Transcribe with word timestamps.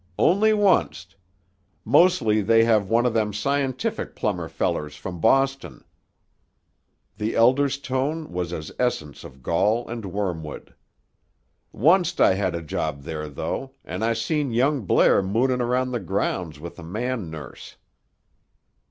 "Only 0.17 0.51
wunst. 0.51 1.15
Mostly 1.85 2.41
they 2.41 2.63
have 2.63 2.89
one 2.89 3.05
o' 3.05 3.11
them 3.11 3.31
scientific 3.33 4.15
plumber 4.15 4.49
fellers 4.49 4.95
from 4.95 5.19
Boston." 5.19 5.83
The 7.17 7.35
Elder's 7.35 7.77
tone 7.77 8.31
was 8.31 8.51
as 8.51 8.71
essence 8.79 9.23
of 9.23 9.43
gall 9.43 9.87
and 9.87 10.03
wormwood. 10.05 10.73
"Wunst 11.71 12.19
I 12.19 12.33
had 12.33 12.55
a 12.55 12.63
job 12.63 13.03
there, 13.03 13.29
though, 13.29 13.73
an' 13.85 14.01
I 14.01 14.13
seen 14.13 14.51
young 14.51 14.85
Blair 14.87 15.21
moonin' 15.21 15.61
around 15.61 15.91
the 15.91 15.99
grounds 15.99 16.59
with 16.59 16.79
a 16.79 16.83
man 16.83 17.29
nurse." 17.29 17.75